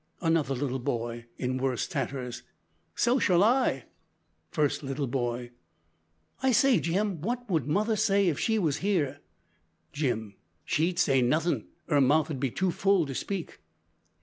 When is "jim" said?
6.79-7.21, 9.93-10.33